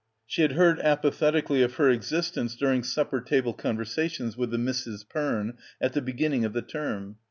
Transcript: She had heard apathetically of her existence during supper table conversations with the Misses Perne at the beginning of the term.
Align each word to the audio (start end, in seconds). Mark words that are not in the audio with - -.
She 0.25 0.41
had 0.41 0.53
heard 0.53 0.79
apathetically 0.79 1.61
of 1.61 1.75
her 1.75 1.91
existence 1.91 2.55
during 2.55 2.81
supper 2.81 3.21
table 3.21 3.53
conversations 3.53 4.35
with 4.35 4.49
the 4.49 4.57
Misses 4.57 5.03
Perne 5.03 5.59
at 5.79 5.93
the 5.93 6.01
beginning 6.01 6.43
of 6.43 6.53
the 6.53 6.63
term. 6.63 7.17